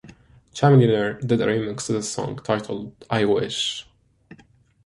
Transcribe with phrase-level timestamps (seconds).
[0.55, 3.87] Chamillionaire did a remix to this song titled "I Wish".